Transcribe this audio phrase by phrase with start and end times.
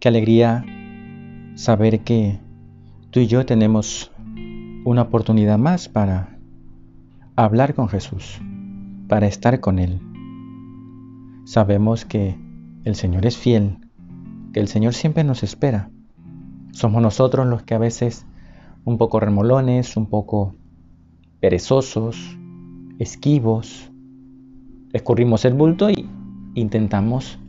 [0.00, 0.64] Qué alegría
[1.56, 2.38] saber que
[3.10, 4.12] tú y yo tenemos
[4.84, 6.38] una oportunidad más para
[7.34, 8.40] hablar con Jesús,
[9.08, 9.98] para estar con Él.
[11.46, 12.38] Sabemos que
[12.84, 13.78] el Señor es fiel,
[14.52, 15.90] que el Señor siempre nos espera.
[16.70, 18.24] Somos nosotros los que a veces
[18.84, 20.54] un poco remolones, un poco
[21.40, 22.38] perezosos,
[23.00, 23.90] esquivos,
[24.92, 26.08] escurrimos el bulto y
[26.54, 27.40] intentamos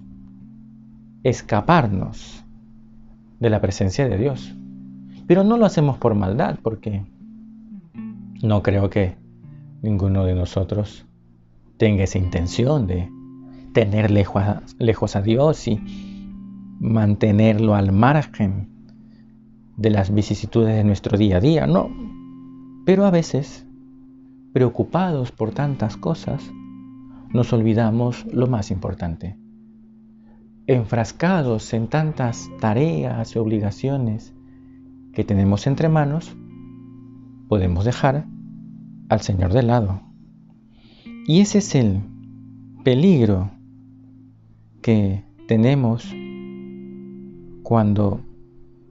[1.24, 2.46] escaparnos
[3.40, 4.56] de la presencia de Dios.
[5.28, 7.06] Pero no lo hacemos por maldad, porque
[8.42, 9.16] no creo que
[9.82, 11.06] ninguno de nosotros
[11.78, 13.10] tenga esa intención de
[13.74, 15.80] tener lejos a, lejos a Dios y
[16.80, 18.70] mantenerlo al margen
[19.78, 21.90] de las vicisitudes de nuestro día a día, no.
[22.86, 23.66] Pero a veces,
[24.52, 26.52] preocupados por tantas cosas,
[27.32, 29.38] nos olvidamos lo más importante,
[30.70, 34.36] enfrascados en tantas tareas y obligaciones
[35.14, 36.36] que tenemos entre manos,
[37.48, 38.28] podemos dejar
[39.10, 40.04] al Señor de lado.
[41.26, 42.02] Y ese es el
[42.84, 43.50] peligro
[44.84, 46.08] que tenemos
[47.64, 48.22] cuando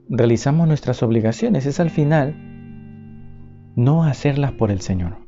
[0.09, 2.35] realizamos nuestras obligaciones, es al final
[3.77, 5.19] no hacerlas por el Señor.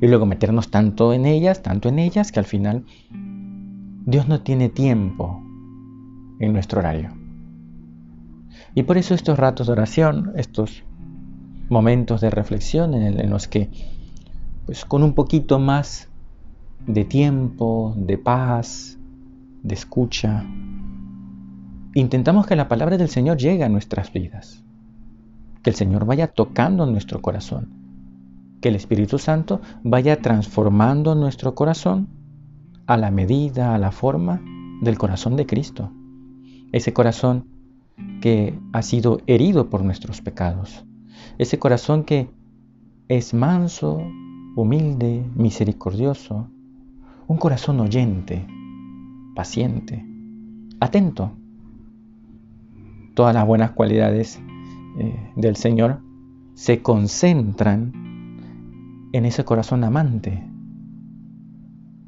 [0.00, 2.84] Y luego meternos tanto en ellas, tanto en ellas, que al final
[4.06, 5.42] Dios no tiene tiempo
[6.38, 7.10] en nuestro horario.
[8.74, 10.84] Y por eso estos ratos de oración, estos
[11.70, 13.70] momentos de reflexión en, los que,
[14.66, 16.08] pues con un poquito más
[16.86, 18.98] de tiempo, de paz,
[19.62, 20.44] de escucha,
[21.94, 24.62] intentamos que la palabra del Señor llegue a nuestras vidas,
[25.62, 27.70] que el Señor vaya tocando nuestro corazón,
[28.60, 32.23] que el Espíritu Santo vaya transformando nuestro corazón
[32.86, 34.42] a la medida, a la forma
[34.80, 35.90] del corazón de Cristo.
[36.72, 37.46] Ese corazón
[38.20, 40.84] que ha sido herido por nuestros pecados.
[41.38, 42.28] Ese corazón que
[43.08, 44.02] es manso,
[44.56, 46.48] humilde, misericordioso.
[47.26, 48.46] Un corazón oyente,
[49.34, 50.04] paciente,
[50.80, 51.32] atento.
[53.14, 54.40] Todas las buenas cualidades
[54.98, 56.00] eh, del Señor
[56.54, 57.92] se concentran
[59.12, 60.44] en ese corazón amante,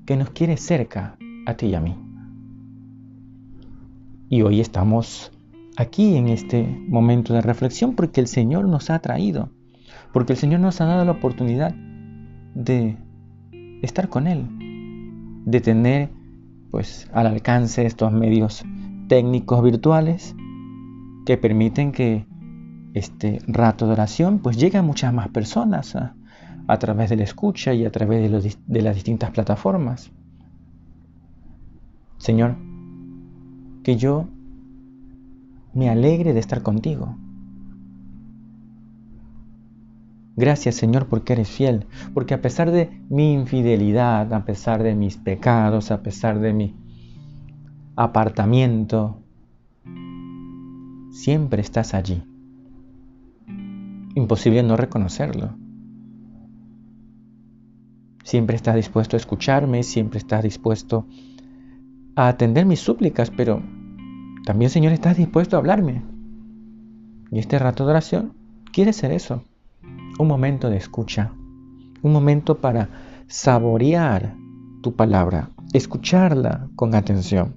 [0.06, 1.96] que nos quiere cerca a ti y a mí.
[4.28, 5.32] Y hoy estamos
[5.76, 9.50] aquí en este momento de reflexión porque el Señor nos ha traído,
[10.12, 11.74] porque el Señor nos ha dado la oportunidad
[12.54, 12.96] de
[13.82, 14.46] estar con Él,
[15.44, 16.10] de tener
[16.70, 18.64] pues al alcance estos medios
[19.08, 20.34] técnicos virtuales
[21.24, 22.26] que permiten que
[22.94, 26.15] este rato de oración pues llegue a muchas más personas a
[26.78, 30.10] través de la escucha y a través de, de las distintas plataformas.
[32.18, 32.56] Señor,
[33.84, 34.28] que yo
[35.74, 37.16] me alegre de estar contigo.
[40.34, 45.16] Gracias Señor porque eres fiel, porque a pesar de mi infidelidad, a pesar de mis
[45.16, 46.74] pecados, a pesar de mi
[47.96, 49.22] apartamiento,
[51.10, 52.22] siempre estás allí.
[54.14, 55.65] Imposible no reconocerlo.
[58.26, 61.06] Siempre estás dispuesto a escucharme, siempre estás dispuesto
[62.16, 63.62] a atender mis súplicas, pero
[64.44, 66.02] también Señor estás dispuesto a hablarme.
[67.30, 68.32] Y este rato de oración
[68.72, 69.44] quiere ser eso,
[70.18, 71.34] un momento de escucha,
[72.02, 72.88] un momento para
[73.28, 74.34] saborear
[74.82, 77.54] tu palabra, escucharla con atención.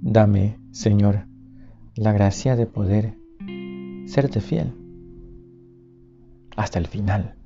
[0.00, 1.26] Dame, Señor,
[1.96, 3.18] la gracia de poder
[4.06, 4.74] serte fiel
[6.56, 7.39] hasta el final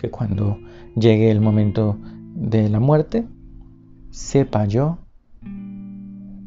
[0.00, 0.58] que cuando
[0.96, 1.98] llegue el momento
[2.34, 3.26] de la muerte,
[4.10, 4.98] sepa yo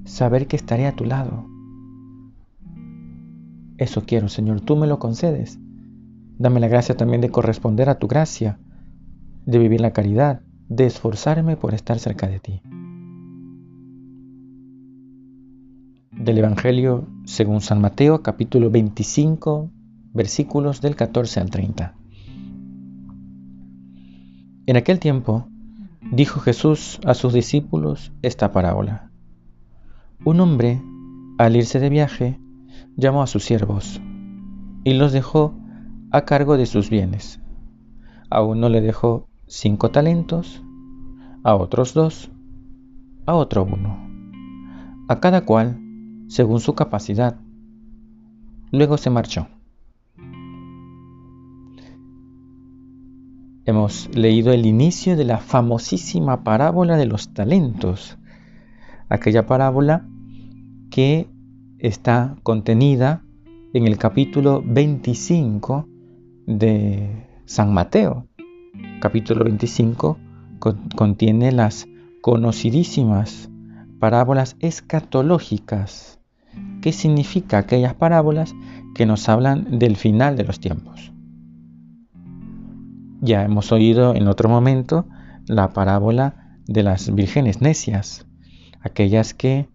[0.06, 1.46] saber que estaré a tu lado.
[3.78, 5.60] Eso quiero, Señor, tú me lo concedes.
[6.38, 8.58] Dame la gracia también de corresponder a tu gracia,
[9.46, 12.62] de vivir la caridad, de esforzarme por estar cerca de ti.
[16.12, 19.70] Del Evangelio según San Mateo, capítulo 25,
[20.14, 22.03] versículos del 14 al 30.
[24.65, 25.50] En aquel tiempo
[26.13, 29.12] dijo Jesús a sus discípulos esta parábola.
[30.24, 30.81] Un hombre,
[31.38, 32.39] al irse de viaje,
[32.95, 34.00] llamó a sus siervos
[34.86, 35.54] y los dejó
[36.12, 37.42] a cargo de sus bienes.
[38.30, 40.63] A uno le dejó cinco talentos,
[41.44, 42.31] a otros dos,
[43.25, 43.98] a otro uno,
[45.10, 45.77] a cada cual
[46.30, 47.38] según su capacidad.
[48.71, 49.50] Luego se marchó.
[53.65, 58.18] Hemos leído el inicio de la famosísima parábola de los talentos,
[59.07, 60.06] aquella parábola
[60.92, 61.30] que
[61.80, 63.24] está contenida
[63.74, 65.88] en el capítulo 25
[66.45, 68.27] de San Mateo.
[69.00, 70.18] Capítulo 25
[70.98, 71.88] contiene las
[72.19, 73.50] conocidísimas
[73.98, 76.19] parábolas escatológicas.
[76.81, 78.54] ¿Qué significa aquellas parábolas
[78.94, 81.12] que nos hablan del final de los tiempos?
[83.25, 85.06] Ya hemos oído en otro momento
[85.48, 88.28] la parábola de las vírgenes necias,
[88.81, 89.70] aquellas que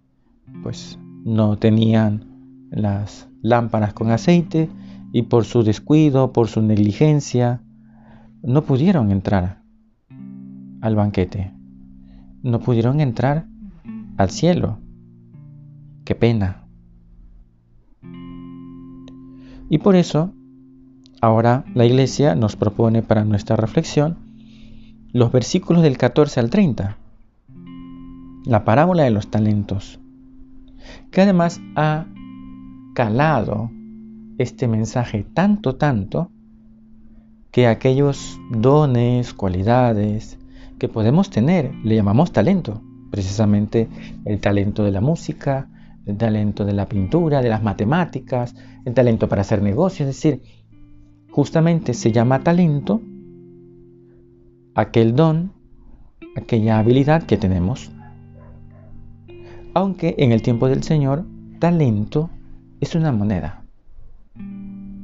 [0.62, 4.69] pues no tenían las lámparas con aceite
[5.15, 7.62] y por su descuido, por su negligencia,
[8.43, 9.62] no pudieron entrar
[10.83, 11.55] al banquete,
[12.43, 13.47] no pudieron entrar
[14.19, 14.79] al cielo.
[16.05, 16.69] Qué pena.
[19.71, 20.35] Y por eso
[21.20, 24.17] Ahora la iglesia nos propone para nuestra reflexión
[25.12, 26.97] los versículos del 14 al 30,
[28.44, 29.99] la parábola de los talentos,
[31.11, 32.06] que además ha
[32.94, 33.70] calado
[34.38, 36.31] este mensaje tanto, tanto,
[37.50, 40.38] que aquellos dones, cualidades
[40.79, 42.81] que podemos tener, le llamamos talento,
[43.11, 43.88] precisamente
[44.25, 45.69] el talento de la música,
[46.06, 48.55] el talento de la pintura, de las matemáticas,
[48.85, 50.43] el talento para hacer negocios, es decir,
[51.31, 53.01] justamente se llama talento
[54.75, 55.53] aquel don,
[56.37, 57.91] aquella habilidad que tenemos.
[59.75, 61.25] Aunque en el tiempo del Señor,
[61.59, 62.31] talento
[62.81, 63.65] es una moneda,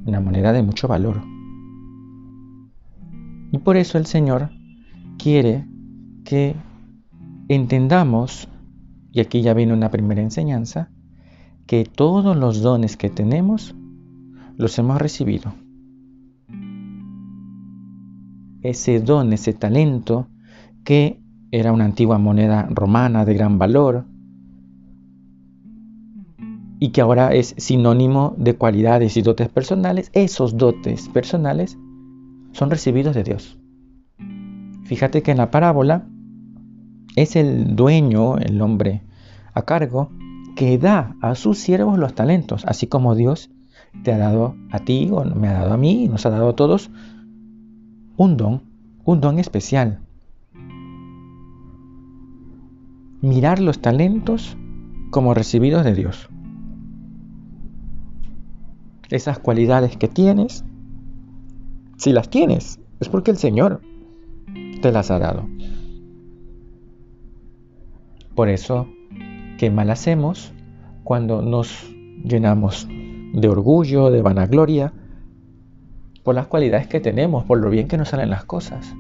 [0.07, 1.23] una moneda de mucho valor.
[3.51, 4.51] Y por eso el Señor
[5.19, 5.67] quiere
[6.25, 6.55] que
[7.49, 8.49] entendamos,
[9.13, 10.91] y aquí ya viene una primera enseñanza,
[11.67, 13.75] que todos los dones que tenemos
[14.57, 15.53] los hemos recibido
[18.65, 20.27] ese don, ese talento,
[20.85, 21.21] que
[21.53, 24.07] era una antigua moneda romana de gran valor
[26.81, 31.79] y que ahora es sinónimo de cualidades y dotes personales, esos dotes personales
[32.53, 33.59] son recibidos de Dios.
[34.85, 36.07] Fíjate que en la parábola
[37.17, 39.03] es el dueño, el hombre
[39.53, 40.11] a cargo,
[40.57, 43.51] que da a sus siervos los talentos, así como Dios
[44.03, 46.49] te ha dado a ti o me ha dado a mí y nos ha dado
[46.49, 46.91] a todos
[48.17, 48.63] un don,
[49.05, 50.01] un don especial.
[53.21, 54.57] Mirar los talentos
[55.11, 56.29] como recibidos de Dios.
[59.11, 60.65] Esas cualidades que tienes,
[61.97, 63.81] si las tienes, es porque el Señor
[64.81, 65.47] te las ha dado.
[68.35, 68.89] Por eso,
[69.59, 70.53] ¿qué mal hacemos
[71.05, 71.89] cuando nos
[72.25, 74.93] llenamos de orgullo, de vanagloria,
[76.25, 78.95] por las cualidades que tenemos, por lo bien que nos salen las cosas.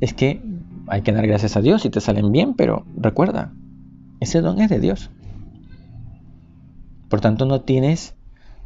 [0.00, 0.42] Es que
[0.88, 3.52] hay que dar gracias a Dios si te salen bien, pero recuerda,
[4.20, 5.10] ese don es de Dios.
[7.08, 8.16] Por tanto, no tienes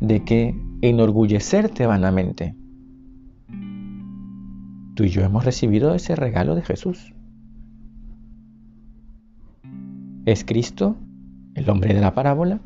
[0.00, 2.55] de qué enorgullecerte vanamente.
[4.95, 7.12] Tú y yo hemos recibido ese regalo de Jesús.
[10.25, 10.97] Es Cristo,
[11.55, 12.61] el hombre de la parábola,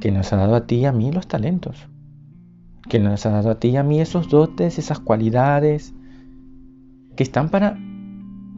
[0.00, 1.88] que nos ha dado a ti y a mí los talentos
[2.88, 5.94] que nos ha dado a ti y a mí esos dotes, esas cualidades
[7.16, 7.78] que están para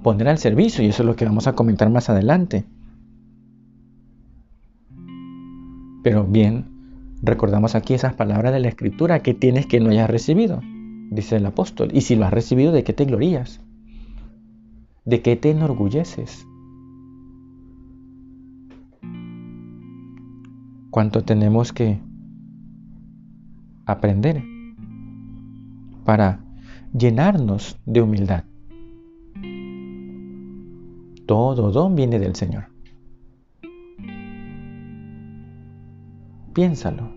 [0.02, 2.64] poner al servicio y eso es lo que vamos a comentar más adelante.
[6.02, 6.66] Pero bien,
[7.22, 10.60] recordamos aquí esas palabras de la escritura que tienes que no hayas recibido,
[11.10, 11.88] dice el apóstol.
[11.92, 13.60] Y si lo has recibido, ¿de qué te glorías?
[15.04, 16.46] ¿De qué te enorgulleces?
[20.90, 21.98] ¿Cuánto tenemos que
[23.86, 24.42] aprender,
[26.04, 26.40] para
[26.92, 28.44] llenarnos de humildad.
[31.26, 32.66] Todo don viene del Señor.
[36.52, 37.12] Piénsalo.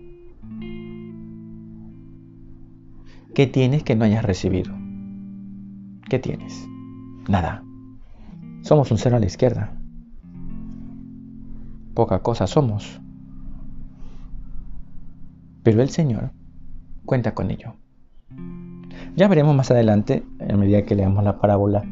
[3.34, 4.74] ¿Qué tienes que no hayas recibido?
[6.08, 6.66] ¿Qué tienes?
[7.28, 7.62] Nada.
[8.62, 9.78] Somos un cero a la izquierda.
[11.94, 13.00] Poca cosa somos.
[15.62, 16.32] Pero el Señor
[17.08, 17.74] cuenta con ello.
[19.16, 21.82] Ya veremos más adelante a medida que leamos la parábola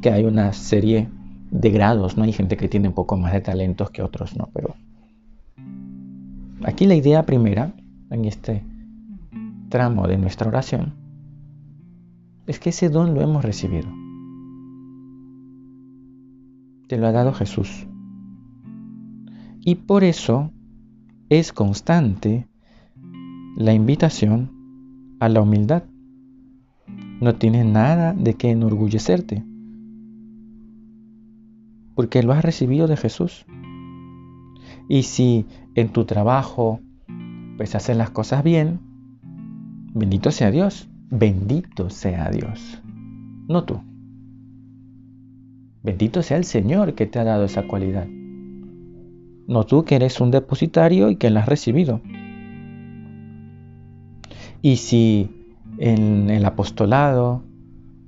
[0.00, 1.08] que hay una serie
[1.52, 2.24] de grados, ¿no?
[2.24, 4.48] Hay gente que tiene un poco más de talentos que otros, ¿no?
[4.52, 4.74] Pero
[6.64, 7.74] aquí la idea primera,
[8.10, 8.64] en este
[9.68, 10.94] tramo de nuestra oración,
[12.46, 13.88] es que ese don lo hemos recibido.
[16.88, 17.86] Te lo ha dado Jesús.
[19.60, 20.50] Y por eso
[21.28, 22.48] es constante
[23.56, 24.61] la invitación
[25.22, 25.84] a la humildad.
[27.20, 29.44] No tienes nada de qué enorgullecerte,
[31.94, 33.46] porque lo has recibido de Jesús.
[34.88, 36.80] Y si en tu trabajo
[37.56, 38.80] pues haces las cosas bien,
[39.94, 42.82] bendito sea Dios, bendito sea Dios,
[43.46, 43.80] no tú.
[45.84, 48.08] Bendito sea el Señor que te ha dado esa cualidad.
[49.46, 52.00] No tú que eres un depositario y que la has recibido.
[54.62, 55.28] Y si
[55.78, 57.42] en el apostolado,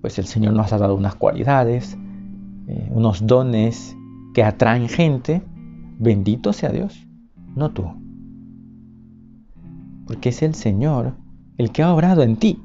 [0.01, 1.99] pues el Señor nos ha dado unas cualidades,
[2.69, 3.97] eh, unos dones
[4.35, 5.43] que atraen gente,
[5.99, 7.07] bendito sea Dios,
[7.57, 7.85] no tú.
[10.07, 11.15] Porque es el Señor
[11.59, 12.63] el que ha obrado en ti.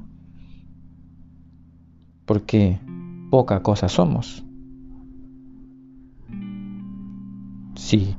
[2.26, 2.78] Porque
[3.30, 4.44] poca cosa somos.
[7.74, 8.14] Si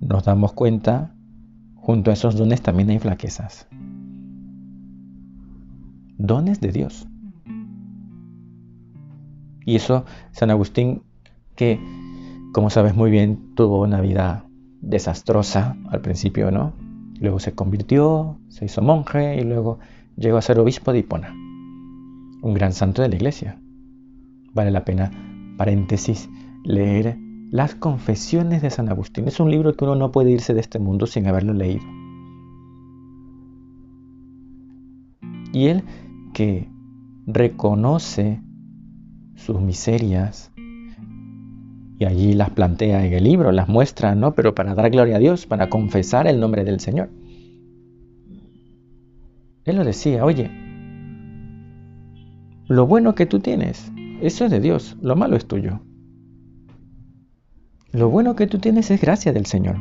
[0.00, 1.14] nos damos cuenta,
[1.74, 3.66] junto a esos dones también hay flaquezas.
[6.18, 7.08] Dones de Dios.
[9.64, 11.02] Y eso, San Agustín,
[11.54, 11.80] que
[12.52, 14.44] como sabes muy bien, tuvo una vida
[14.80, 16.72] desastrosa al principio, ¿no?
[17.20, 19.78] Luego se convirtió, se hizo monje y luego
[20.16, 21.32] llegó a ser obispo de Hipona,
[22.42, 23.60] un gran santo de la iglesia.
[24.54, 25.10] Vale la pena,
[25.56, 26.28] paréntesis,
[26.64, 27.18] leer
[27.50, 29.28] las confesiones de San Agustín.
[29.28, 31.84] Es un libro que uno no puede irse de este mundo sin haberlo leído.
[35.52, 35.84] Y él
[36.38, 36.68] que
[37.26, 38.40] reconoce
[39.34, 40.52] sus miserias
[41.98, 44.36] y allí las plantea en el libro, las muestra, ¿no?
[44.36, 47.10] Pero para dar gloria a Dios, para confesar el nombre del Señor.
[49.64, 50.48] Él lo decía, oye,
[52.68, 53.90] lo bueno que tú tienes,
[54.20, 55.80] eso es de Dios, lo malo es tuyo.
[57.90, 59.78] Lo bueno que tú tienes es gracia del Señor.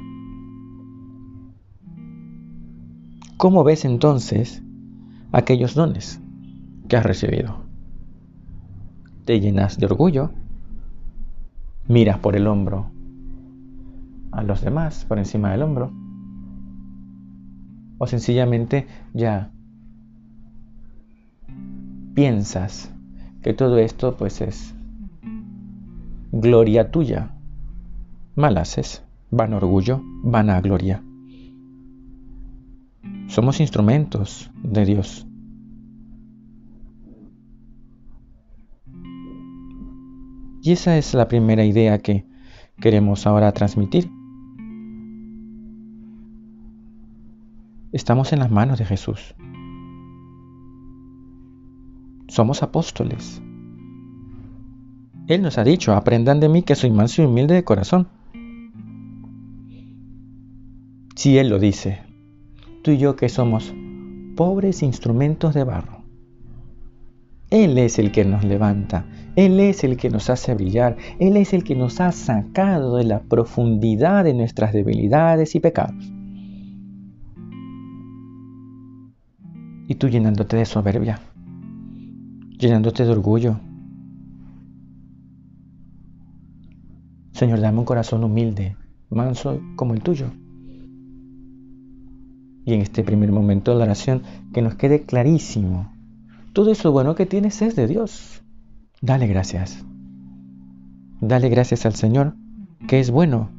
[3.38, 4.64] ¿Cómo ves entonces
[5.32, 6.20] aquellos dones
[6.88, 7.58] que has recibido?
[9.26, 10.32] ¿Te llenas de orgullo?
[11.88, 12.92] ¿Miras por el hombro
[14.32, 15.92] a los demás, por encima del hombro?
[17.98, 19.52] ¿O sencillamente ya
[22.14, 22.92] piensas
[23.42, 24.74] que todo esto pues es
[26.32, 27.32] gloria tuya?
[28.38, 30.00] mal haces, van orgullo,
[30.32, 31.04] a gloria.
[33.28, 35.27] Somos instrumentos de Dios.
[40.68, 42.26] Y esa es la primera idea que
[42.82, 44.12] queremos ahora transmitir.
[47.94, 49.34] Estamos en las manos de Jesús.
[52.28, 53.42] Somos apóstoles.
[55.30, 58.10] Él nos ha dicho, aprendan de mí que soy manso y humilde de corazón.
[61.16, 62.02] Si Él lo dice,
[62.84, 63.74] tú y yo que somos
[64.36, 65.97] pobres instrumentos de barro.
[67.50, 71.54] Él es el que nos levanta, Él es el que nos hace brillar, Él es
[71.54, 76.12] el que nos ha sacado de la profundidad de nuestras debilidades y pecados.
[79.88, 81.22] Y tú llenándote de soberbia,
[82.60, 83.60] llenándote de orgullo.
[87.32, 88.76] Señor, dame un corazón humilde,
[89.10, 90.28] manso como el tuyo
[92.68, 94.24] y en este primer momento de la oración
[94.54, 95.97] que nos quede clarísimo.
[96.58, 98.42] Todo eso bueno que tienes es de Dios.
[99.00, 99.86] Dale gracias.
[101.22, 102.34] Dale gracias al Señor,
[102.88, 103.52] que es bueno,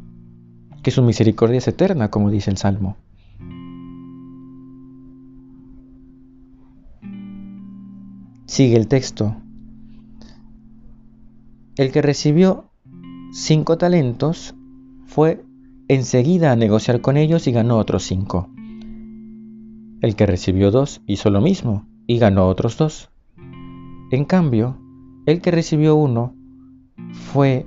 [0.83, 2.97] que su misericordia es eterna, como dice el Salmo.
[8.47, 9.37] Sigue el texto.
[11.76, 12.73] El que recibió
[13.31, 14.57] cinco talentos
[15.07, 15.45] fue
[15.87, 18.50] enseguida a negociar con ellos y ganó otros cinco.
[20.00, 23.11] El que recibió dos hizo lo mismo y ganó otros dos.
[24.11, 24.77] En cambio,
[25.27, 26.35] el que recibió uno
[27.12, 27.67] fue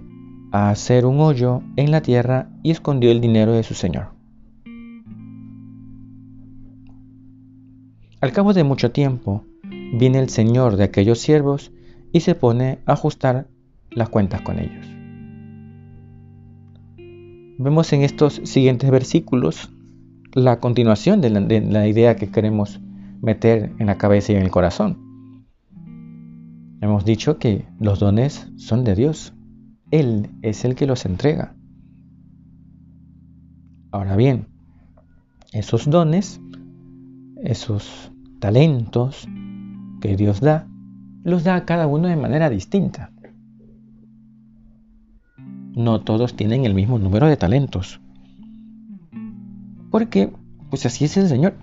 [0.52, 4.08] a hacer un hoyo en la tierra y escondió el dinero de su señor.
[8.20, 9.46] Al cabo de mucho tiempo,
[9.94, 11.72] viene el señor de aquellos siervos
[12.12, 13.48] y se pone a ajustar
[13.92, 14.86] las cuentas con ellos.
[17.58, 19.70] Vemos en estos siguientes versículos
[20.34, 22.80] la continuación de la, idea que queremos
[23.22, 25.46] meter en la cabeza y en el corazón.
[26.82, 29.34] Hemos dicho que los dones son de Dios.
[29.92, 31.56] Él es el que los entrega.
[33.92, 34.48] Ahora bien,
[35.52, 36.42] esos dones,
[37.44, 39.28] esos talentos
[40.00, 40.68] que Dios da,
[41.24, 43.12] los da a cada uno de manera distinta.
[45.76, 48.02] No todos tienen el mismo número de talentos.
[49.92, 50.34] Porque,
[50.70, 51.54] pues así es el Señor.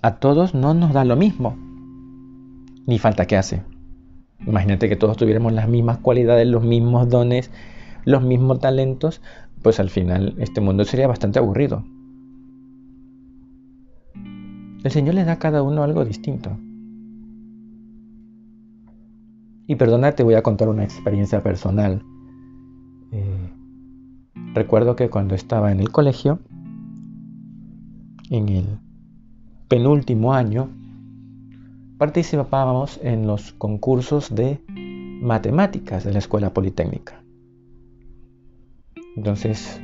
[0.00, 1.56] A todos no nos da lo mismo.
[2.86, 3.62] Ni falta que hace.
[4.46, 7.50] Imagínate que todos tuviéramos las mismas cualidades, los mismos dones,
[8.04, 9.20] los mismos talentos,
[9.62, 11.84] pues al final este mundo sería bastante aburrido.
[14.84, 16.56] El Señor le da a cada uno algo distinto.
[19.66, 22.02] Y perdona, te voy a contar una experiencia personal.
[23.10, 23.50] Eh,
[24.54, 26.38] recuerdo que cuando estaba en el colegio,
[28.30, 28.78] en el
[29.68, 30.70] penúltimo año,
[31.98, 34.60] participábamos en los concursos de
[35.20, 37.22] matemáticas de la Escuela Politécnica.
[39.16, 39.80] Entonces,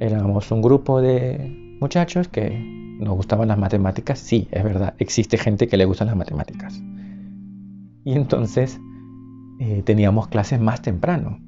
[0.00, 2.50] éramos un grupo de muchachos que
[3.00, 4.18] nos gustaban las matemáticas.
[4.18, 6.82] Sí, es verdad, existe gente que le gustan las matemáticas.
[8.04, 8.80] Y entonces
[9.60, 11.40] eh, teníamos clases más temprano.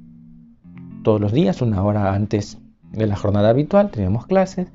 [1.02, 2.58] Todos los días, una hora antes
[2.92, 4.68] de la jornada habitual, teníamos clases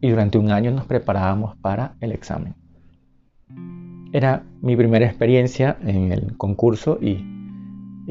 [0.00, 2.54] y durante un año nos preparábamos para el examen.
[4.12, 7.24] Era mi primera experiencia en el concurso y,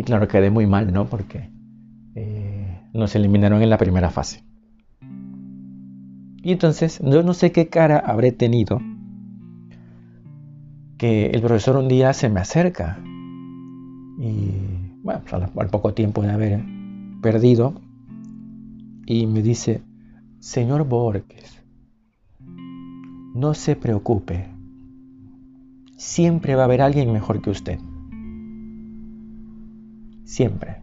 [0.03, 1.05] claro, quedé muy mal, ¿no?
[1.05, 1.49] Porque
[2.15, 4.43] eh, nos eliminaron en la primera fase.
[6.43, 8.79] Y entonces yo no sé qué cara habré tenido
[10.97, 12.99] que el profesor un día se me acerca
[14.19, 14.51] y
[15.03, 16.63] bueno, pues, al, poco tiempo de haber
[17.21, 17.81] perdido
[19.05, 19.81] y me dice,
[20.39, 21.56] señor Borges,
[23.37, 24.47] no se preocupe,
[25.95, 27.79] siempre va a haber alguien mejor que usted.
[30.23, 30.81] Siempre.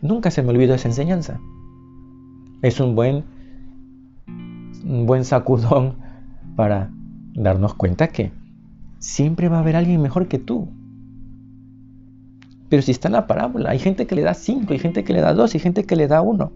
[0.00, 1.38] Nunca se me olvidó esa enseñanza.
[2.62, 3.24] Es un buen,
[4.86, 5.96] un buen sacudón
[6.56, 6.90] para
[7.34, 8.32] darnos cuenta que
[8.98, 10.68] siempre va a haber alguien mejor que tú.
[12.70, 15.12] Pero si está en la parábola, hay gente que le da cinco, hay gente que
[15.12, 16.52] le da dos, hay gente que le da uno.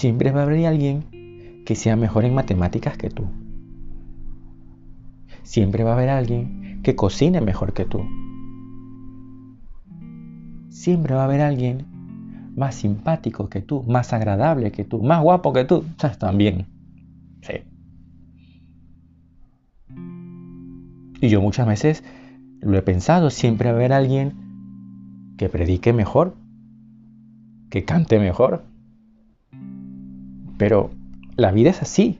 [0.00, 3.26] Siempre va a haber alguien que sea mejor en matemáticas que tú.
[5.42, 8.00] Siempre va a haber alguien que cocine mejor que tú.
[10.70, 11.84] Siempre va a haber alguien
[12.56, 15.84] más simpático que tú, más agradable que tú, más guapo que tú.
[16.18, 16.64] También.
[17.42, 17.56] Sí.
[21.20, 22.04] Y yo muchas veces
[22.62, 24.32] lo he pensado, siempre va a haber alguien
[25.36, 26.36] que predique mejor,
[27.68, 28.69] que cante mejor.
[30.60, 30.90] Pero
[31.36, 32.18] la vida es así.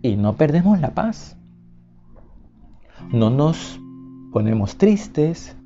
[0.00, 1.36] Y no perdemos la paz.
[3.12, 3.80] No nos
[4.32, 5.56] ponemos tristes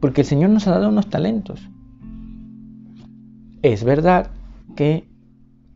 [0.00, 1.70] porque el Señor nos ha dado unos talentos.
[3.62, 4.32] Es verdad
[4.74, 5.08] que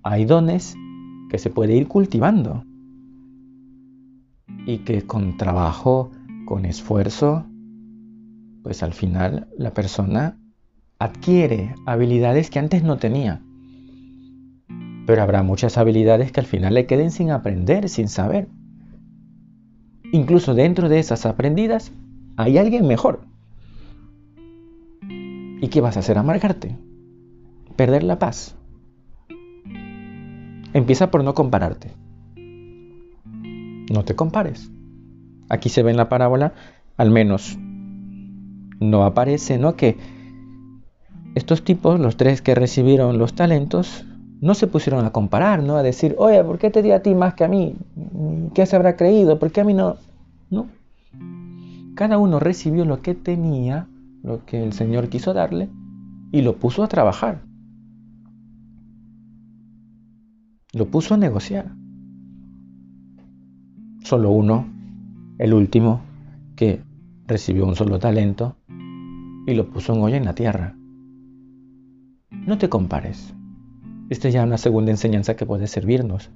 [0.02, 0.74] hay dones
[1.30, 2.64] que se puede ir cultivando
[4.66, 6.10] y que con trabajo,
[6.46, 7.46] con esfuerzo,
[8.64, 10.36] pues al final la persona
[10.98, 13.45] adquiere habilidades que antes no tenía.
[15.06, 18.48] Pero habrá muchas habilidades que al final le queden sin aprender, sin saber.
[20.12, 21.92] Incluso dentro de esas aprendidas
[22.36, 23.20] hay alguien mejor.
[25.60, 26.18] ¿Y qué vas a hacer?
[26.18, 26.76] Amargarte.
[27.76, 28.56] Perder la paz.
[30.72, 31.92] Empieza por no compararte.
[33.92, 34.70] No te compares.
[35.48, 36.54] Aquí se ve en la parábola,
[36.96, 37.56] al menos
[38.80, 39.76] no aparece, ¿no?
[39.76, 39.96] Que
[41.34, 44.04] estos tipos, los tres que recibieron los talentos,
[44.46, 45.76] no se pusieron a comparar, ¿no?
[45.76, 47.74] A decir, oye, ¿por qué te di a ti más que a mí?
[48.54, 49.40] ¿Qué se habrá creído?
[49.40, 49.96] ¿Por qué a mí no?
[50.50, 50.68] No.
[51.96, 53.88] Cada uno recibió lo que tenía,
[54.22, 55.68] lo que el Señor quiso darle,
[56.30, 57.42] y lo puso a trabajar.
[60.72, 61.72] Lo puso a negociar.
[64.04, 64.66] Solo uno,
[65.38, 66.02] el último,
[66.54, 66.82] que
[67.26, 68.54] recibió un solo talento
[69.46, 70.76] y lo puso en olla en la tierra.
[72.30, 73.35] No te compares.
[74.08, 76.30] Esta es ya una segunda enseñanza que puede servirnos.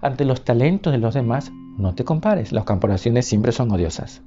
[0.00, 2.52] Ante los talentos de los demás, no te compares.
[2.52, 4.22] Las comparaciones siempre son odiosas.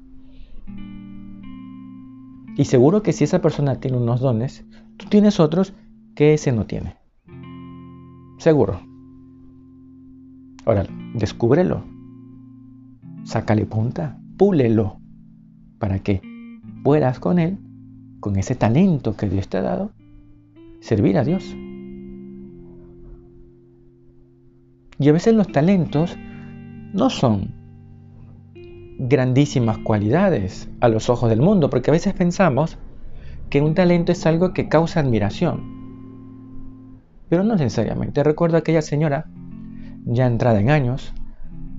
[2.57, 4.65] Y seguro que si esa persona tiene unos dones,
[4.97, 5.73] tú tienes otros
[6.15, 6.95] que ese no tiene.
[8.39, 8.81] Seguro.
[10.65, 11.85] Ahora, descúbrelo.
[13.23, 14.99] Sácale punta, púlelo,
[15.79, 16.21] para que
[16.83, 17.59] puedas con él,
[18.19, 19.91] con ese talento que Dios te ha dado,
[20.79, 21.55] servir a Dios.
[24.99, 26.17] Y a veces los talentos
[26.93, 27.53] no son
[28.99, 32.77] grandísimas cualidades a los ojos del mundo, porque a veces pensamos
[33.49, 35.77] que un talento es algo que causa admiración.
[37.29, 38.23] Pero no necesariamente.
[38.23, 39.27] Recuerdo a aquella señora,
[40.05, 41.13] ya entrada en años,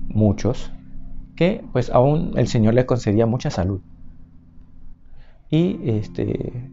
[0.07, 0.71] muchos,
[1.35, 3.81] que pues aún el Señor le concedía mucha salud.
[5.49, 6.69] Y este,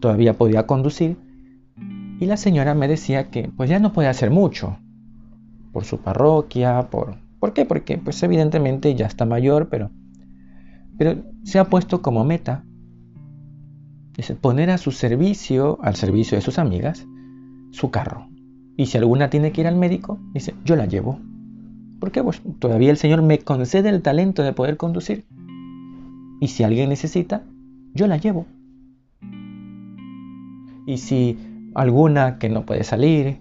[0.00, 1.18] todavía podía conducir.
[2.18, 4.78] Y la señora me decía que pues ya no puede hacer mucho
[5.74, 7.16] por su parroquia, por...
[7.40, 7.66] ¿Por qué?
[7.66, 9.90] Porque pues evidentemente ya está mayor, pero,
[10.96, 12.64] pero se ha puesto como meta
[14.40, 17.06] poner a su servicio, al servicio de sus amigas,
[17.72, 18.28] su carro.
[18.76, 21.18] Y si alguna tiene que ir al médico, dice, yo la llevo.
[22.00, 25.26] Porque pues, todavía el Señor me concede el talento de poder conducir.
[26.40, 27.42] Y si alguien necesita,
[27.92, 28.46] yo la llevo.
[30.86, 31.36] Y si
[31.74, 33.40] alguna que no puede salir,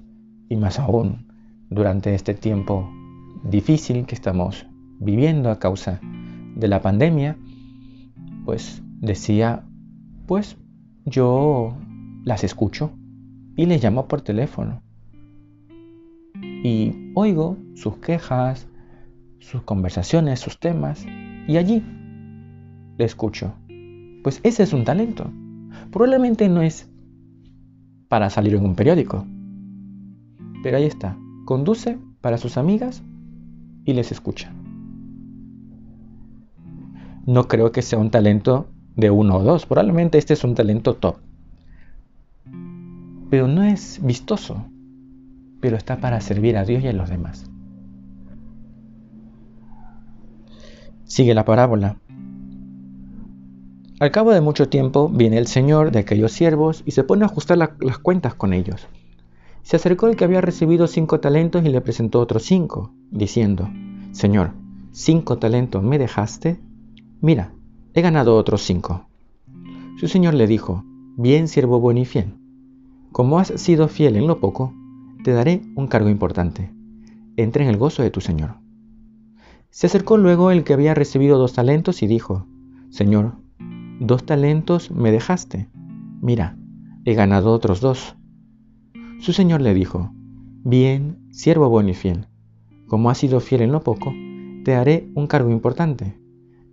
[0.50, 1.33] y más aún
[1.74, 2.90] durante este tiempo
[3.44, 4.66] difícil que estamos
[5.00, 6.00] viviendo a causa
[6.56, 7.38] de la pandemia,
[8.46, 9.64] pues decía,
[10.28, 10.58] pues
[11.06, 11.76] yo
[12.24, 12.92] las escucho
[13.56, 14.82] y les llamo por teléfono.
[16.42, 18.68] Y oigo sus quejas,
[19.40, 21.06] sus conversaciones, sus temas,
[21.48, 21.84] y allí
[22.98, 23.54] le escucho.
[24.24, 25.30] Pues ese es un talento.
[25.92, 26.90] Probablemente no es
[28.08, 29.26] para salir en un periódico.
[30.64, 31.18] Pero ahí está.
[31.46, 33.04] Conduce para sus amigas
[33.86, 34.54] y les escucha.
[37.26, 39.66] No creo que sea un talento de uno o dos.
[39.66, 41.18] Probablemente este es un talento top.
[43.30, 44.66] Pero no es vistoso,
[45.60, 47.50] pero está para servir a Dios y a los demás.
[51.06, 51.98] Sigue la parábola.
[54.00, 57.28] Al cabo de mucho tiempo viene el señor de aquellos siervos y se pone a
[57.28, 58.88] ajustar las cuentas con ellos.
[59.64, 63.70] Se acercó el que había recibido cinco talentos y le presentó otros cinco, diciendo,
[64.12, 64.52] Señor,
[64.92, 66.60] cinco talentos me dejaste.
[67.22, 67.54] Mira,
[67.94, 69.08] he ganado otros cinco.
[70.00, 70.84] Su señor le dijo,
[71.18, 72.36] bien siervo bueno y fiel,
[73.14, 74.74] como has sido fiel en lo poco,
[75.24, 76.74] te daré un cargo importante.
[77.38, 78.56] Entra en el gozo de tu señor.
[79.70, 82.48] Se acercó luego el que había recibido dos talentos y dijo,
[82.90, 83.36] Señor,
[84.00, 85.70] dos talentos me dejaste.
[86.22, 86.58] Mira,
[87.06, 88.16] he ganado otros dos.
[89.24, 90.12] Su señor le dijo,
[90.66, 92.28] Bien, siervo bueno y fiel,
[92.88, 94.14] como has sido fiel en lo poco,
[94.66, 96.18] te daré un cargo importante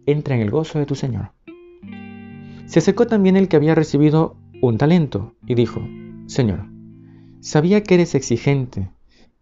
[0.05, 1.31] entra en el gozo de tu Señor.
[2.67, 5.81] Se acercó también el que había recibido un talento y dijo,
[6.27, 6.67] Señor,
[7.39, 8.91] sabía que eres exigente,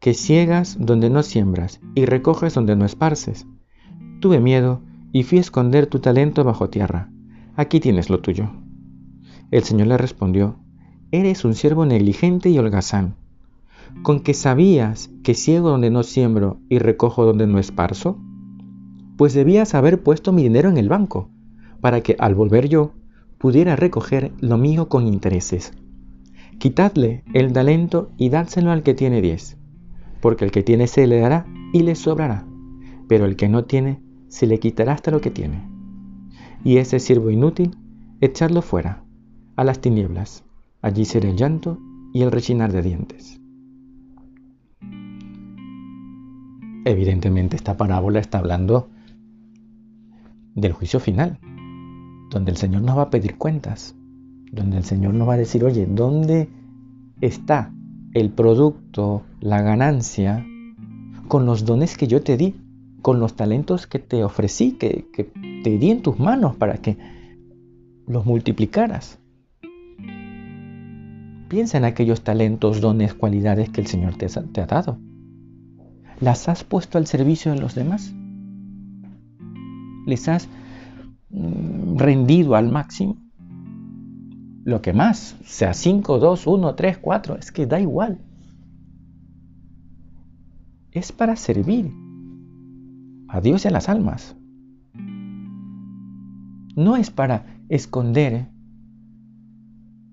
[0.01, 3.47] que ciegas donde no siembras y recoges donde no esparces.
[4.21, 7.11] Tuve miedo y fui a esconder tu talento bajo tierra.
[7.57, 8.51] Aquí tienes lo tuyo.
[9.51, 10.59] El Señor le respondió,
[11.11, 13.15] Eres un siervo negligente y holgazán,
[14.03, 18.19] con que sabías que ciego donde no siembro y recojo donde no esparzo
[19.19, 21.29] pues debías haber puesto mi dinero en el banco,
[21.81, 22.93] para que al volver yo
[23.37, 25.73] pudiera recoger lo mío con intereses.
[26.59, 29.57] Quitadle el talento y dádselo al que tiene diez,
[30.21, 32.47] porque el que tiene se le dará y le sobrará,
[33.09, 35.69] pero el que no tiene se le quitará hasta lo que tiene.
[36.63, 37.77] Y ese siervo inútil,
[38.21, 39.03] echadlo fuera,
[39.57, 40.45] a las tinieblas,
[40.83, 41.79] allí será el llanto
[42.13, 43.41] y el rechinar de dientes.
[46.85, 48.89] Evidentemente esta parábola está hablando
[50.55, 51.39] del juicio final,
[52.31, 53.95] donde el Señor nos va a pedir cuentas,
[54.53, 56.49] donde el Señor nos va a decir, oye, ¿dónde
[57.21, 57.73] está
[58.15, 60.45] el producto, la ganancia,
[61.29, 62.55] con los dones que yo te di,
[63.03, 65.07] con los talentos que te ofrecí, que,
[65.63, 66.97] te di en tus manos para que
[68.07, 69.19] los multiplicaras?
[71.49, 74.27] Piensa en aquellos talentos, dones, cualidades que el Señor te,
[74.61, 74.99] ha dado.
[76.21, 78.15] ¿Las has puesto al servicio de los demás?
[80.09, 80.49] les has
[81.31, 83.19] mm, rendido al máximo,
[84.65, 88.19] lo que más, sea 5, 2, 1, 3, 4, es que da igual.
[90.91, 91.93] Es para servir
[93.29, 94.37] a Dios y a las almas.
[96.75, 98.49] No es para esconder.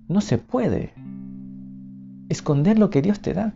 [0.07, 0.93] No se puede
[2.29, 3.53] esconder lo que Dios te da.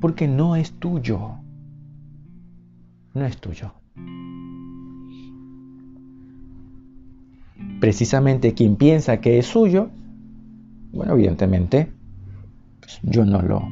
[0.00, 1.36] Porque no es tuyo.
[3.14, 3.72] No es tuyo.
[7.82, 9.90] precisamente quien piensa que es suyo,
[10.92, 11.92] bueno, evidentemente,
[12.78, 13.68] pues, yo no lo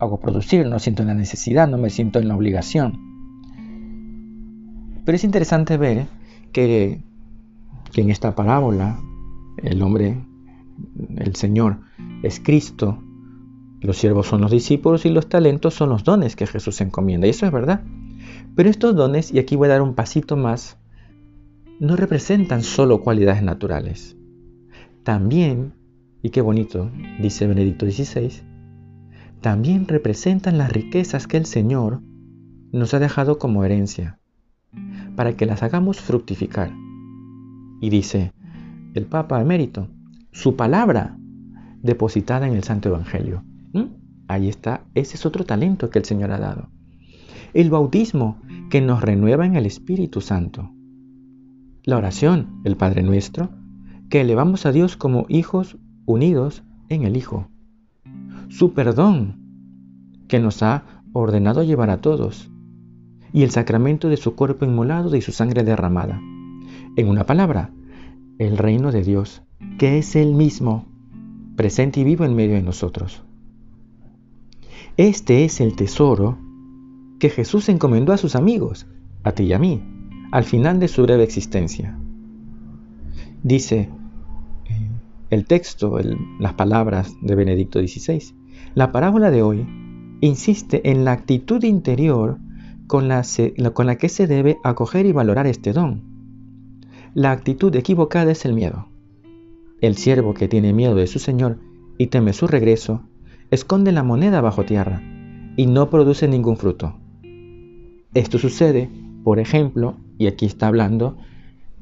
[0.00, 2.98] hago producir, no siento la necesidad, no me siento en la obligación.
[5.04, 6.08] Pero es interesante ver
[6.50, 7.00] que,
[7.92, 8.98] que en esta parábola
[9.62, 10.20] el hombre,
[11.16, 11.78] el Señor,
[12.22, 13.02] es Cristo,
[13.80, 17.26] los siervos son los discípulos y los talentos son los dones que Jesús encomienda.
[17.26, 17.82] Y eso es verdad.
[18.54, 20.78] Pero estos dones, y aquí voy a dar un pasito más,
[21.78, 24.16] no representan solo cualidades naturales.
[25.02, 25.74] También,
[26.22, 28.42] y qué bonito, dice Benedicto XVI,
[29.40, 32.00] también representan las riquezas que el Señor
[32.72, 34.18] nos ha dejado como herencia,
[35.14, 36.72] para que las hagamos fructificar.
[37.80, 38.32] Y dice
[38.94, 39.88] el Papa emérito,
[40.36, 41.16] su palabra
[41.82, 43.42] depositada en el Santo Evangelio.
[43.72, 43.84] ¿Mm?
[44.28, 46.68] Ahí está, ese es otro talento que el Señor ha dado.
[47.54, 50.70] El bautismo que nos renueva en el Espíritu Santo.
[51.84, 53.48] La oración, el Padre Nuestro,
[54.10, 57.48] que elevamos a Dios como hijos unidos en el Hijo.
[58.50, 59.40] Su perdón,
[60.28, 62.50] que nos ha ordenado llevar a todos.
[63.32, 66.20] Y el sacramento de su cuerpo inmolado y su sangre derramada.
[66.96, 67.72] En una palabra,
[68.38, 69.42] el reino de Dios,
[69.78, 70.86] que es el mismo,
[71.56, 73.22] presente y vivo en medio de nosotros.
[74.96, 76.38] Este es el tesoro
[77.18, 78.86] que Jesús encomendó a sus amigos,
[79.24, 79.82] a ti y a mí,
[80.32, 81.98] al final de su breve existencia.
[83.42, 83.90] Dice
[84.66, 84.90] eh,
[85.30, 85.98] el texto,
[86.38, 88.34] las palabras de Benedicto XVI,
[88.74, 89.66] la parábola de hoy
[90.20, 92.38] insiste en la actitud interior
[92.86, 93.22] con la
[93.98, 96.02] que se debe acoger y valorar este don.
[97.14, 98.88] La actitud equivocada es el miedo.
[99.80, 101.58] El siervo que tiene miedo de su Señor
[101.98, 103.02] y teme su regreso,
[103.50, 105.02] esconde la moneda bajo tierra
[105.56, 106.96] y no produce ningún fruto.
[108.14, 108.90] Esto sucede,
[109.22, 111.18] por ejemplo, y aquí está hablando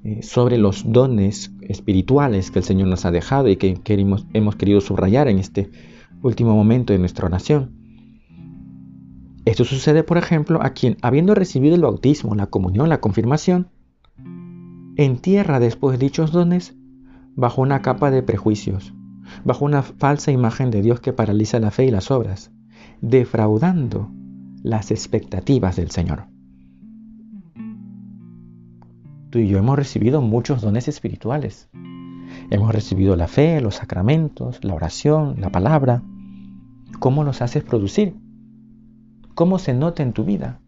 [0.02, 3.80] eh, sobre los dones espirituales que el Señor nos ha dejado y que
[4.32, 5.70] hemos querido subrayar en este
[6.22, 7.70] último momento de nuestra oración.
[9.44, 13.68] Esto sucede, por ejemplo, a quien, habiendo recibido el bautismo, la comunión, la confirmación,
[14.96, 16.74] entierra después dichos dones
[17.36, 18.94] bajo una capa de prejuicios,
[19.44, 22.52] bajo una falsa imagen de Dios que paraliza la fe y las obras,
[23.00, 24.10] defraudando
[24.62, 26.26] las expectativas del Señor.
[29.30, 31.68] Tú y yo hemos recibido muchos dones espirituales.
[32.50, 36.02] Hemos recibido la fe, los sacramentos, la oración, la palabra.
[37.00, 38.14] ¿Cómo los haces producir?
[39.34, 40.60] ¿Cómo se nota en tu vida?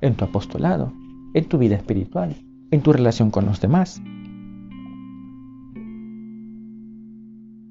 [0.00, 0.92] En tu apostolado,
[1.32, 2.34] en tu vida espiritual,
[2.72, 4.02] en tu relación con los demás.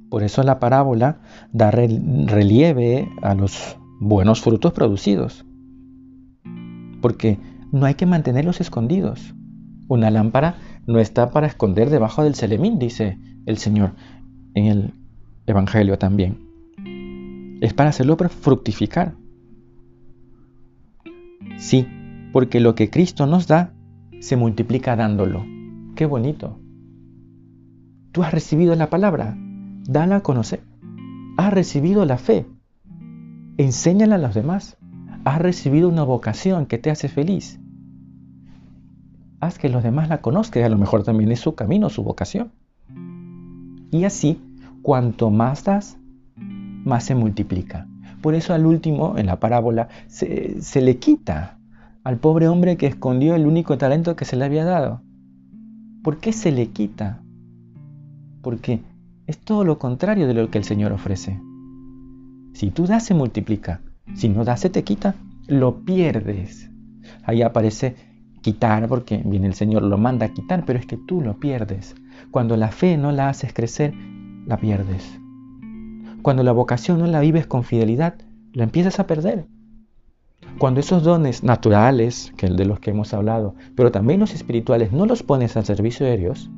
[0.09, 1.19] Por eso la parábola
[1.51, 5.45] da relieve a los buenos frutos producidos.
[7.01, 7.39] Porque
[7.71, 9.33] no hay que mantenerlos escondidos.
[9.87, 13.93] Una lámpara no está para esconder debajo del celemín, dice el Señor
[14.53, 14.93] en el
[15.45, 16.47] Evangelio también.
[17.61, 19.15] Es para hacerlo fructificar.
[21.57, 21.87] Sí,
[22.33, 23.73] porque lo que Cristo nos da
[24.19, 25.45] se multiplica dándolo.
[25.95, 26.59] Qué bonito.
[28.11, 29.37] Tú has recibido la palabra,
[29.87, 30.61] dala a conocer.
[31.37, 32.45] Has recibido la fe,
[33.57, 34.77] enséñala a los demás.
[35.25, 37.59] Has recibido una vocación que te hace feliz.
[39.39, 42.51] Haz que los demás la conozcan, a lo mejor también es su camino, su vocación.
[43.91, 44.41] Y así,
[44.81, 45.97] cuanto más das,
[46.35, 47.87] más se multiplica.
[48.21, 51.59] Por eso al último, en la parábola, se, se le quita
[52.03, 55.01] al pobre hombre que escondió el único talento que se le había dado.
[56.03, 57.21] ¿Por qué se le quita?
[58.41, 58.81] Porque
[59.27, 61.39] es todo lo contrario de lo que el Señor ofrece.
[62.53, 63.81] Si tú das, se multiplica.
[64.15, 65.15] Si no das, se te quita.
[65.47, 66.71] Lo pierdes.
[67.23, 67.95] Ahí aparece
[68.41, 71.95] quitar porque viene el Señor, lo manda a quitar, pero es que tú lo pierdes.
[72.31, 73.93] Cuando la fe no la haces crecer,
[74.45, 75.19] la pierdes.
[76.21, 78.15] Cuando la vocación no la vives con fidelidad,
[78.53, 79.47] la empiezas a perder.
[80.57, 84.93] Cuando esos dones naturales, que el de los que hemos hablado, pero también los espirituales,
[84.93, 86.49] no los pones al servicio de Dios,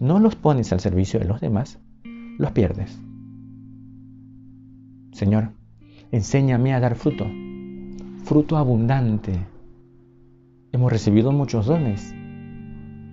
[0.00, 1.78] no los pones al servicio de los demás,
[2.38, 3.00] los pierdes.
[5.12, 5.50] Señor,
[6.10, 7.26] enséñame a dar fruto,
[8.24, 9.46] fruto abundante.
[10.72, 12.14] Hemos recibido muchos dones.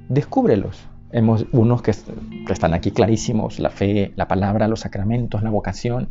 [0.09, 0.87] Descúbrelos.
[1.11, 1.91] Hemos unos que,
[2.47, 6.09] que están aquí clarísimos, la fe, la palabra, los sacramentos, la vocación.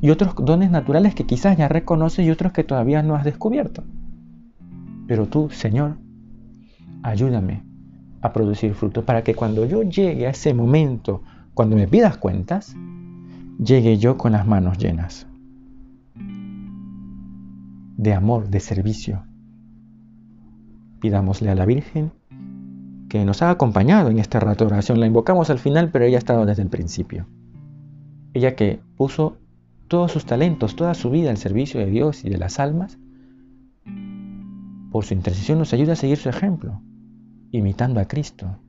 [0.00, 3.84] Y otros dones naturales que quizás ya reconoces y otros que todavía no has descubierto.
[5.06, 5.96] Pero tú, Señor,
[7.02, 7.62] ayúdame
[8.20, 11.22] a producir fruto para que cuando yo llegue a ese momento,
[11.58, 12.76] cuando me pidas cuentas,
[13.58, 15.26] llegue yo con las manos llenas
[17.96, 19.24] de amor, de servicio.
[21.00, 22.12] Pidámosle a la Virgen
[23.08, 25.00] que nos ha acompañado en esta rato de oración.
[25.00, 27.26] La invocamos al final, pero ella ha estado desde el principio.
[28.34, 29.38] Ella que puso
[29.88, 33.00] todos sus talentos, toda su vida al servicio de Dios y de las almas,
[34.92, 36.80] por su intercesión nos ayuda a seguir su ejemplo
[37.50, 38.60] imitando a Cristo,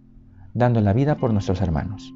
[0.55, 2.15] dando la vida por nuestros hermanos.